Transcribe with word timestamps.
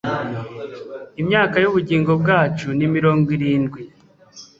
imyaka 1.21 1.55
y'ubugingo 1.63 2.11
bwacu 2.21 2.67
ni 2.77 2.87
mirongo 2.95 3.27
irindwi 3.35 3.81